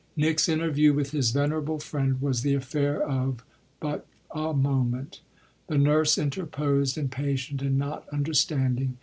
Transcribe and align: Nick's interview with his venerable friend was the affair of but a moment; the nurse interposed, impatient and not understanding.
Nick's 0.15 0.49
interview 0.49 0.91
with 0.93 1.11
his 1.11 1.29
venerable 1.29 1.77
friend 1.77 2.19
was 2.19 2.41
the 2.41 2.55
affair 2.55 3.03
of 3.07 3.43
but 3.79 4.07
a 4.31 4.51
moment; 4.51 5.21
the 5.67 5.77
nurse 5.77 6.17
interposed, 6.17 6.97
impatient 6.97 7.61
and 7.61 7.77
not 7.77 8.07
understanding. 8.11 8.97